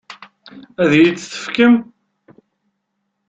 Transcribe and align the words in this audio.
Ad 0.81 0.91
iyi-t-tefkem? 0.95 1.73